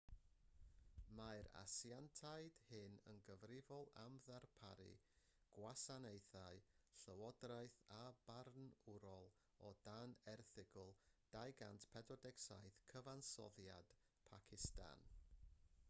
mae'r 1.17 1.47
asiantiaid 1.57 2.55
hyn 2.69 2.95
yn 3.11 3.19
gyfrifol 3.27 3.91
am 4.03 4.15
ddarparu 4.29 4.87
gwasanaethau 5.57 6.63
llywodraeth 7.03 7.77
a 7.99 8.01
barnwrol 8.31 9.29
o 9.69 9.73
dan 9.91 10.17
erthygl 10.35 10.91
247 11.37 12.83
cyfansoddiad 12.95 13.95
pacistan 14.33 15.09